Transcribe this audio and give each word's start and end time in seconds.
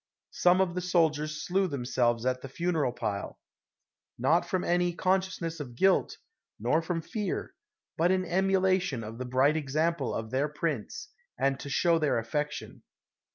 Some 0.33 0.61
of 0.61 0.73
the 0.73 0.81
soldiers 0.81 1.43
slew 1.45 1.67
themselves 1.67 2.25
at 2.25 2.41
the 2.41 2.49
funeral 2.49 2.91
pile, 2.91 3.37
not 4.17 4.47
from 4.49 4.63
any 4.63 4.95
consciousness 4.95 5.59
of 5.59 5.75
guilt, 5.75 6.17
nor 6.59 6.81
from 6.81 7.03
fear, 7.03 7.53
but 7.99 8.09
in 8.09 8.25
emulation 8.25 9.03
of 9.03 9.19
the 9.19 9.25
bright 9.25 9.55
example 9.57 10.15
of 10.15 10.31
their 10.31 10.47
prince, 10.49 11.09
and 11.37 11.59
to 11.59 11.69
show 11.69 11.99
their 11.99 12.17
affection. 12.17 12.81